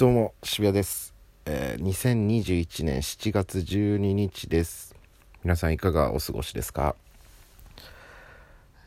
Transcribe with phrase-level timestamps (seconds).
[0.00, 1.12] どうも渋谷です、
[1.44, 4.94] えー2021年7月12日です。
[5.44, 6.96] 皆さんいかがお過ごしですか？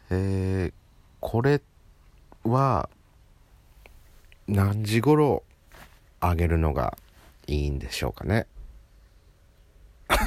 [0.10, 0.74] えー
[1.20, 1.62] これ
[2.44, 2.90] は
[4.48, 5.44] 何時頃
[6.20, 6.98] あげるのが
[7.46, 8.48] いいんでしょうかね？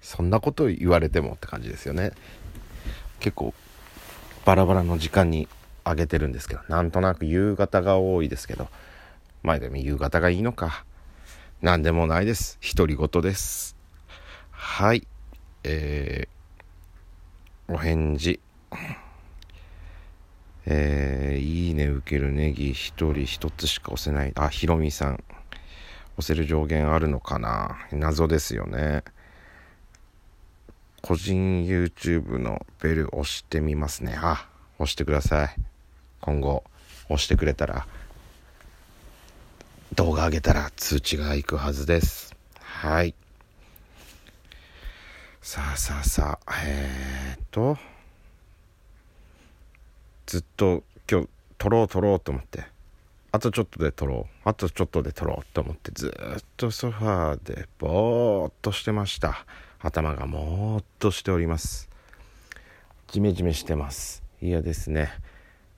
[0.00, 2.12] そんなこと言われてもって感じですよね。
[3.18, 3.52] 結構
[4.44, 5.48] バラバラの時間に
[5.82, 8.68] あげてるんですけどなんとなく夕方が多いですけど。
[9.42, 10.84] まあでも夕方がいいのか。
[11.62, 12.58] 何でもないです。
[12.74, 13.76] 独り言です。
[14.50, 15.06] はい。
[15.64, 18.40] えー、お返事。
[20.66, 22.72] えー、いいね受けるネギ。
[22.72, 24.32] 一人一つしか押せない。
[24.34, 25.24] あひろみさん。
[26.18, 27.78] 押せる上限あるのかな。
[27.92, 29.04] 謎ですよね。
[31.02, 34.18] 個人 YouTube のベル押してみますね。
[34.20, 35.56] あ押してください。
[36.20, 36.64] 今後
[37.04, 37.86] 押してくれたら。
[39.94, 42.34] 動画上げたら通知が行くはずです。
[42.60, 43.14] はい。
[45.40, 47.78] さあさあさあえー、っと。
[50.26, 52.64] ずっと今日撮ろう撮ろうと思って。
[53.30, 54.48] あとちょっとで撮ろう。
[54.48, 59.46] あとちょっとで撮ろうと思ってずっとソファーでぼーっとしてました。
[59.78, 61.88] 頭がもーっとしております。
[63.08, 64.24] ジメジメしてます。
[64.42, 65.12] 嫌ですね。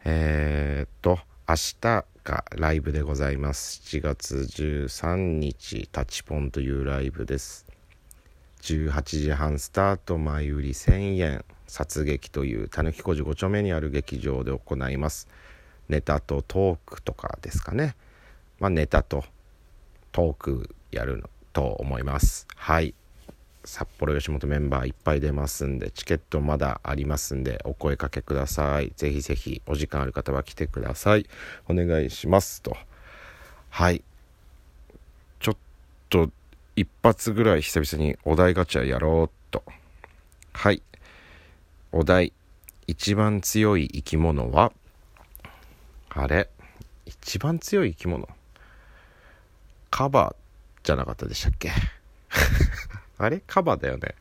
[0.04, 3.80] えー、っと明日がライブでございます。
[3.84, 7.64] 7月13日タチポンというライブです。
[8.60, 15.26] 18時半スタート前売り1000円殺撃というたぬき工事5丁目にある劇場で行います。
[15.88, 17.96] ネタとトークとかですかね。
[18.58, 19.24] まあネタと
[20.12, 22.46] トークやるのと思います。
[22.54, 22.94] はい。
[23.64, 28.92] 札幌吉本メンバーいっぱい出ますんでチケットまだありますんでお声かけください。
[28.96, 31.26] ぜひぜひお時間ある方は来てください。
[31.68, 32.76] お願いしますと。
[33.70, 34.02] はい。
[35.40, 35.56] ちょっ
[36.08, 36.30] と
[36.76, 39.62] 一発ぐらい久々にお題ガチャやろうと。
[40.52, 40.82] はい。
[41.92, 42.32] お題。
[42.86, 44.72] 一番強い生き物は？
[46.08, 46.48] あれ？
[47.04, 48.26] 一番強い生き物？
[49.90, 51.70] カバーじゃなかったでしたっけ？
[53.18, 54.14] あれカバーだよね。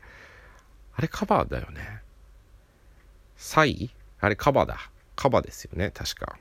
[0.96, 2.02] あれカバーだよね。
[3.38, 3.92] サイ？
[4.20, 4.90] あれカバーだ。
[5.16, 6.38] カバーですよね確か。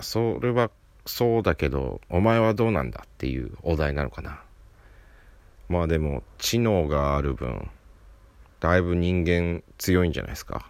[0.00, 0.70] それは
[1.06, 4.42] そうだけどお前はどうなんだっていうお題なのかな。
[5.68, 7.70] まあでも知能がある分
[8.60, 10.68] だいぶ人間強いんじゃないですか。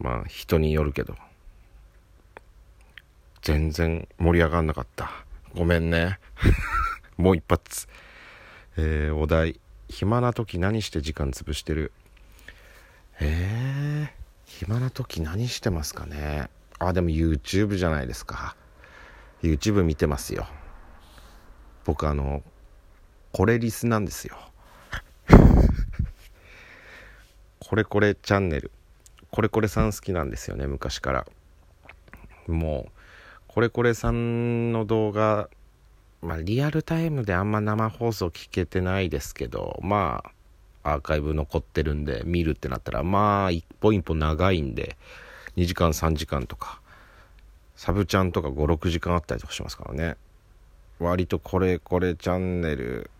[0.00, 1.14] まあ人によるけど。
[3.42, 5.10] 全然盛り上がんなかった。
[5.54, 6.18] ごめんね。
[7.16, 7.86] もう一発。
[8.76, 9.60] えー、お題。
[9.88, 11.92] 暇な時何して時間潰してる？
[13.20, 14.10] えー、
[14.44, 16.48] 暇な時何してますかね？
[16.80, 18.56] あでも YouTube じゃないですか。
[19.42, 20.46] YouTube 見てますよ。
[21.84, 22.42] 僕あの
[23.32, 24.36] これリスなんですよ。
[27.60, 28.72] これこれチャンネル。
[29.30, 31.26] これこれさん好きなんですよね昔から。
[32.46, 32.92] もう
[33.48, 35.48] これこれさんの動画
[36.24, 40.24] まあリアルタイムであんま生放送聞けてないですけどま
[40.82, 44.96] あアーカイブ残ってるんで見るってなったらまあ一歩一歩長いんで
[45.56, 46.80] 2時間3時間とか
[47.76, 50.16] サブチャンとか56時間あったりとかしますからね。
[51.00, 53.10] 割とこれこれチャンネル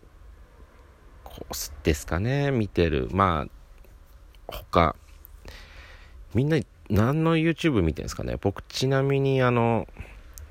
[1.24, 3.08] こうですかね見てる。
[3.12, 3.50] まあ
[4.46, 4.94] 他
[6.34, 8.36] みんな何の YouTube 見てるんですかね。
[8.40, 9.88] 僕ちなみにあの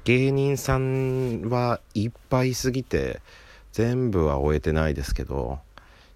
[0.03, 3.21] 芸人さんはいっぱいすぎて
[3.71, 5.59] 全部は終えてないですけど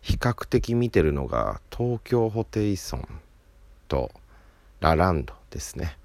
[0.01, 3.07] 比較的見てるのが東京ホテイソン
[3.87, 4.11] と
[4.79, 5.97] ラランドですね。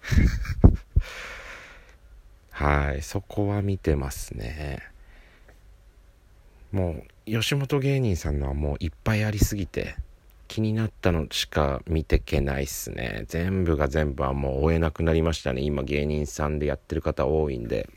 [2.50, 4.82] はいそこは見てますね。
[6.72, 9.96] もう吉本芸人さんのはもういっぱいありすぎて
[10.46, 13.24] 気になったのしか見てけないっすね。
[13.28, 15.62] 全部が全部はもう追えなくなりましたね。
[15.62, 17.88] 今芸人さんでやってる方多いんで。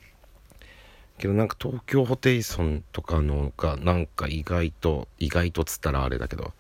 [1.18, 6.54] けどなんか東京ホテイソンとかのがなんか意外と意外とつったらあれだけど好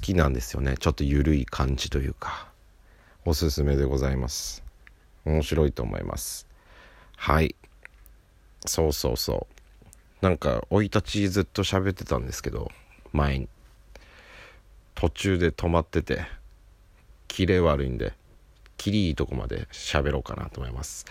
[0.00, 0.76] きなんですよね。
[0.78, 2.48] ちょっと緩い感じというか。
[3.24, 4.62] おすすめでございます。
[5.24, 6.46] 面白いと思います。
[7.16, 7.54] はい。
[8.66, 10.24] そうそうそう。
[10.24, 12.70] なんか生い立ちずっと喋ってたんですけど
[13.12, 13.48] 前に。
[14.98, 16.26] 途中で止まってて
[17.28, 18.14] キレ悪いんで
[18.76, 21.06] キリいいとこまで喋ろうかなと思います、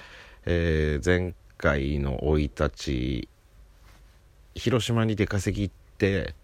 [0.46, 3.30] えー、前回の生い立ち
[4.56, 6.36] 広島に出稼ぎ行って、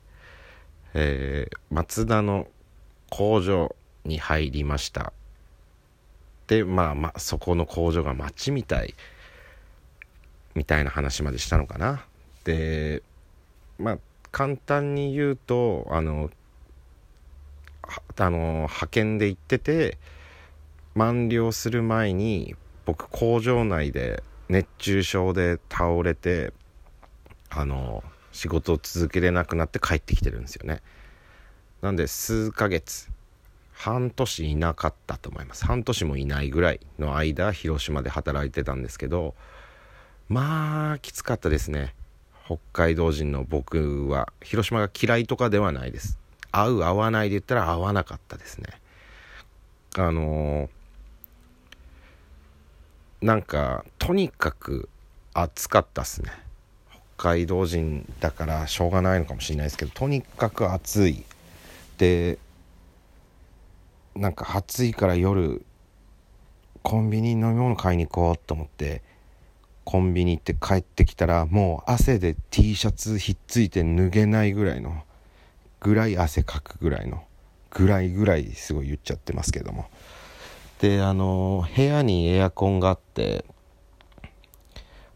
[0.93, 2.47] えー、松田の
[3.09, 3.75] 工場
[4.05, 5.11] に入りました。
[6.47, 8.93] でまあまあそこの工場が町みたい
[10.55, 12.05] みたいな話までしたのかな。
[12.45, 13.03] で
[13.77, 13.97] まあ
[14.31, 16.29] 簡単に言うとあの
[18.17, 18.37] あの
[18.67, 19.97] 派遣で行ってて
[20.95, 22.55] 満了する前に
[22.85, 26.53] 僕工場内で熱中症で倒れて
[27.49, 30.81] あの仕事を続けれなくなって帰ってきてるんですよね。
[31.81, 33.09] なんで数ヶ月
[33.73, 35.65] 半年いなかったと思います。
[35.65, 39.35] 半年もいないぐらいの間広島で働いてたんですけど
[40.29, 41.93] まあきつかったですね。
[42.45, 46.19] 北海道人の僕は広島が嫌いとかではないです。
[46.53, 48.67] 合う合わないで言ったら合わなかったですね。
[49.97, 54.87] あのー、なんかとにかく
[55.33, 56.31] 暑かったっすね。
[57.17, 61.25] 北海道人だからしょうがないのかもしれないですけどとにかく暑い。
[61.97, 62.37] で
[64.15, 65.65] なんか暑いから夜
[66.83, 69.01] コンビニ飲み物買いに行こうと思って
[69.85, 75.03] コンビニ行って帰ってきたらもう汗で T シャツひっついて脱げないぐらいの
[75.83, 77.23] ぐらい汗かくぐらいの
[77.69, 79.87] ぐらいぐらいすごい言っちゃってますけども。
[80.79, 83.45] であの部屋にエアコンがあって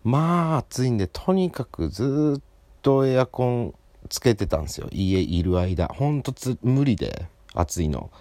[0.04, 2.42] まあ暑いんでとにかくずっ
[2.82, 3.74] とエアコン
[4.10, 4.88] つけてたんですよ。
[4.92, 5.88] 家いる間。
[5.88, 8.12] ほんとつ無理で暑いの。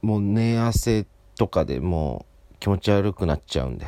[0.00, 1.06] もう寝汗
[1.36, 3.86] とかでもう気持ち悪くなっちゃうんで。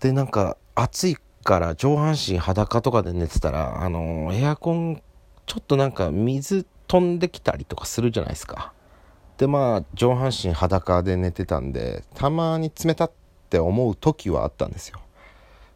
[0.00, 5.02] でなんか暑いから上半身裸とかで寝てたらあのエアコン
[5.46, 8.72] ちょっとなんか水飛んできたりとかするじゃないですか。
[9.38, 13.10] でまあ上半身裸で寝てたんでたまに冷たっ
[13.50, 15.00] て思う時はあったんですよ。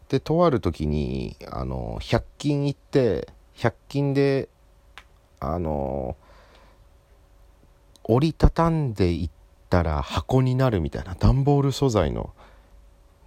[0.07, 3.27] でとある時にあの100均行って
[3.57, 4.49] 100均で
[5.39, 6.15] あの
[8.03, 9.29] 折りたたんでいっ
[9.69, 12.33] たら箱になるみたいな段ボール素材の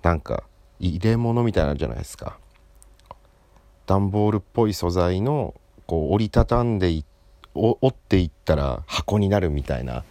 [0.02, 0.44] なんか
[0.80, 2.38] 入れ物みたいなんじゃないですか。
[3.86, 5.54] 段ボールっぽい素材の
[5.92, 7.04] こう折りたたんでい
[7.52, 10.04] 折っていったら箱になるみたいな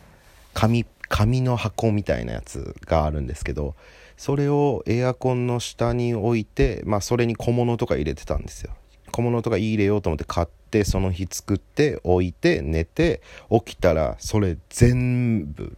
[0.54, 3.74] 紙紙の箱みたいなやつがあるんですけど
[4.16, 8.76] それをエアコンの下に置いてまあそれに小物とか入れてたんですよ。
[9.12, 15.76] 小物とか入れようと思って買ってその日作って置いて寝て起きたらそれ全部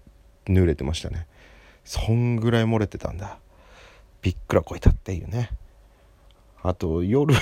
[0.48, 1.28] 濡れてましたね。
[1.86, 3.38] そんぐらい漏れてたんだ。
[4.22, 5.50] びっくらこいたっていうね。
[6.62, 7.34] あと夜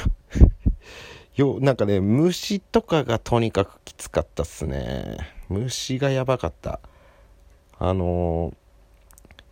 [1.42, 5.18] よなんかね虫とかがとにかくきつかったっすね。
[5.50, 6.80] 虫がやばかった。
[7.78, 8.54] あの、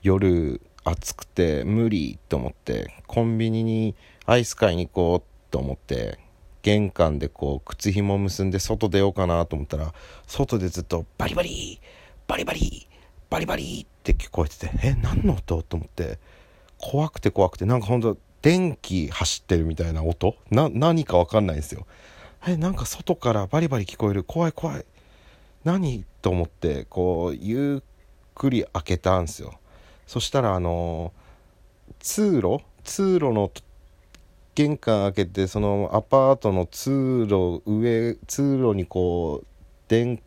[0.01, 3.95] 夜暑くて無理と思ってコンビニに
[4.25, 6.19] アイス買いに行こうと思って
[6.61, 9.93] 玄関でこう靴ひも結んで外出ようかなと思ったら
[10.25, 11.81] 外でずっとバリバリ
[12.27, 12.87] バリバリ
[13.29, 15.61] バリバリって聞こえててえ何の音？
[15.63, 16.19] と思って
[16.77, 20.35] 怖くて怖くてなんかほんと電気走ってるみたいな音？
[20.49, 21.85] な何か分かんないんですよ。
[22.47, 24.23] えなんか外からバリバリ聞こえる。
[24.23, 24.85] 怖い怖い。
[25.65, 27.83] 何と思ってこうゆっ
[28.33, 29.59] くり開けたんですよ。
[30.07, 31.11] そしたらあの
[31.99, 32.59] 通路？
[32.85, 33.51] 通路の
[34.55, 39.47] 玄関開けてそのアパートの通路上通路にこう
[39.89, 40.21] 電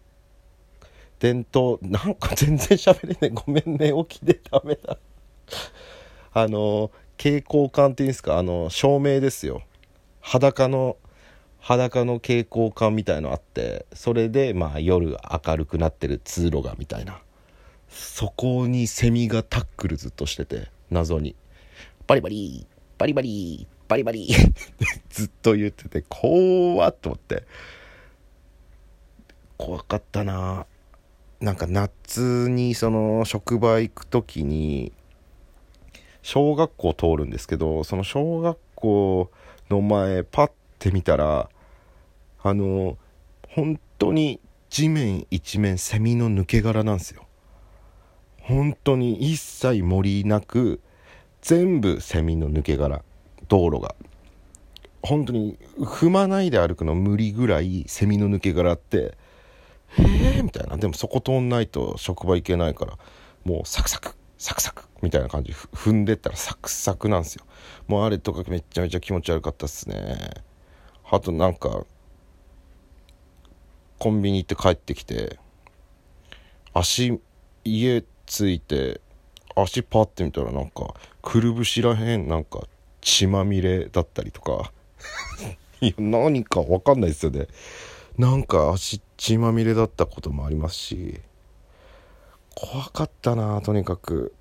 [1.19, 1.79] 電灯？
[1.81, 3.31] なんか全然喋れない。
[3.31, 3.93] ごめんね。
[4.07, 4.99] 起きてダメだ。
[6.35, 6.91] あの
[7.23, 8.37] 蛍光管っていうんですか？
[8.37, 9.63] あの照明ですよ。
[10.21, 10.97] 裸の
[11.61, 17.21] 裸の蛍光管みたいのあってそれでまあ夜明るくなってる通路がみたいな。
[17.89, 21.37] そこにセミがタックルずっとしてて謎に。
[22.09, 22.67] バリバリ
[22.99, 24.27] バリバリバリバリ
[25.11, 27.45] ずっと言ってて怖っと思って。
[29.57, 30.67] 怖かったな。
[31.41, 34.93] なんか夏にその職場行く時に
[36.23, 39.31] 小学校通るんですけどその小学校
[39.71, 41.49] の前パッて見たら
[42.43, 42.97] あの
[43.49, 47.27] 本当に地面一面セミの抜け殻なんですよ。
[48.41, 50.81] 本当に一切森なく
[51.43, 53.03] 全部セミの抜け殻
[53.49, 53.95] 道路が。
[55.03, 59.17] 本当に踏まないで歩くの無理ぐらいセミの抜け殻って
[59.99, 60.77] へえみたいな。
[60.79, 62.99] でもそこ通んないと職場行けないから
[63.45, 65.53] もうサクサクサクサクみたいな感じ。
[65.53, 67.45] 踏んでったらサクサクなんですよ。
[67.87, 70.19] もうあれとかめちゃめちゃ気持ち悪かったっすね。
[71.09, 71.87] あとなんか
[74.01, 75.39] コンビニ行って帰ってきて
[76.75, 77.21] 足
[77.65, 79.01] 家着いて
[79.55, 82.67] 足パッて見たらなんかくるぶしらへんなんか
[83.01, 84.73] 血まみれだったりとか。
[85.81, 87.47] いや何か分かんないですよね。
[88.19, 91.21] なんか足血まみれだったこともありますし。
[92.55, 94.35] 怖かったなとにかく。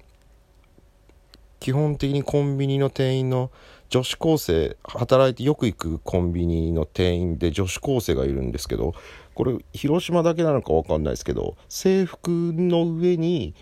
[1.60, 3.52] 基本的にコンビニの店員の
[3.90, 8.96] 女子高生働いてよく行くコンビニの店員で女子高生がいるんですけど
[9.36, 13.54] これ広島だけなのか分かんないですけど制服の上に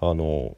[0.00, 0.56] あの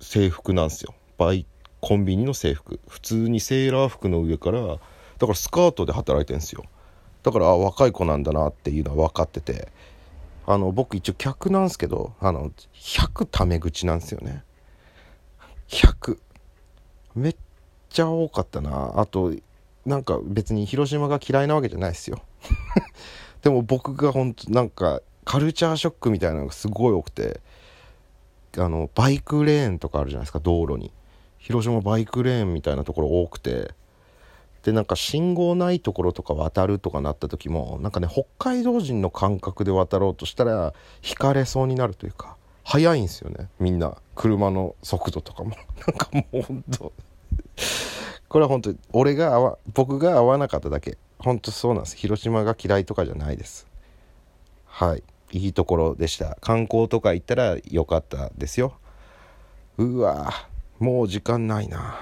[0.00, 0.94] 制服なんですよ。
[1.18, 1.46] バイ
[1.80, 2.80] コンビニの制服。
[2.88, 6.64] 普通にセーラー服の上からだからスカートで働いてるんですよ。
[7.22, 9.68] だからあ若い子なんだなっていうのは分かってて。
[10.46, 14.44] あの僕一応客なんですけどあの100タメ口なんですよね。
[15.68, 16.18] 100
[17.16, 17.36] めっ
[17.90, 18.92] ちゃ多かったな。
[18.96, 19.34] あと
[19.84, 22.22] なんか別に広島が嫌いなわけじゃないですよ。
[23.42, 27.40] でも僕が本当なんかカルチャーショックみたいなのがすごい多くて
[28.56, 30.92] あのバイクレーンとかあるじゃないですか道路に。
[31.38, 33.72] 広島バイクレーンみたいなところ多くて
[34.66, 40.74] でなんか信号ないところとか渡るとかなった時もなんかね北海道人の感覚で渡ろうとしたら
[41.08, 43.48] 引かれそうになるというか速いんですよね。
[43.60, 45.50] みんな車の速度とかも。
[45.86, 46.92] なんかもうほんと。
[48.28, 50.98] これは本当に俺が合わ僕が合わなかっただけ。
[51.20, 51.96] 本当そうなんです。
[51.96, 53.68] 広島が嫌いとかじゃないです。
[54.64, 55.04] はい。
[55.30, 56.38] いいところでした。
[56.40, 58.74] 観光とか行ったら良かったですよ。
[59.78, 60.32] うわ
[60.80, 62.00] もう時間ないな。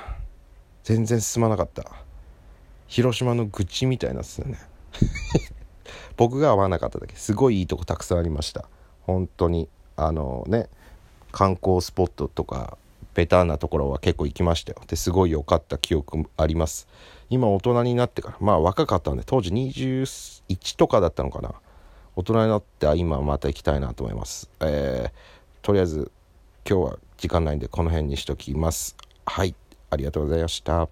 [0.82, 2.03] 全然進まなかった。
[2.86, 4.58] 広島の愚痴みたいなっすよね。
[6.16, 7.16] 僕が合わなかっただけ。
[7.16, 8.68] すごいいいとこたくさんありました。
[9.02, 9.68] 本当に。
[9.96, 10.68] あのね。
[11.34, 12.78] 観光スポットとか
[13.14, 14.80] ベターなところは結構行きましたよ。
[14.86, 16.86] ですごい良かった記憶あります。
[17.28, 18.36] 今大人になってから。
[18.40, 21.54] まあ若かったんで当時21とかだったのかな。
[22.16, 24.48] 大人になって今また行きたいなと思います。
[24.60, 25.10] えー、
[25.62, 26.12] とりあえず
[26.68, 28.96] 今日は時間ないんでこの辺にしときます。
[29.26, 29.54] はい。
[29.90, 30.88] ありがとうございました。